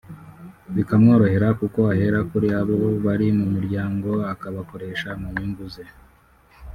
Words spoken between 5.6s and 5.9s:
ze